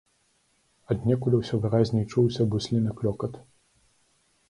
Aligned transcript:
Аднекуль 0.95 1.37
усё 1.41 1.55
выразней 1.67 2.09
чуўся 2.15 2.51
бусліны 2.55 2.99
клёкат. 3.03 3.33